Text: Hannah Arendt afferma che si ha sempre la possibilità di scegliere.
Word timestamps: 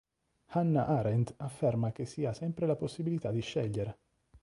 Hannah 0.47 0.87
Arendt 0.87 1.35
afferma 1.37 1.91
che 1.91 2.07
si 2.07 2.25
ha 2.25 2.33
sempre 2.33 2.65
la 2.65 2.75
possibilità 2.75 3.29
di 3.29 3.41
scegliere. 3.41 3.97